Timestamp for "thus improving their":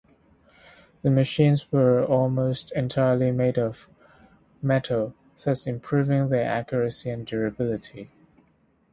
5.43-6.49